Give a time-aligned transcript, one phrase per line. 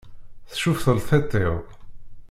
[0.51, 1.55] Tcuf telteṭ-iw.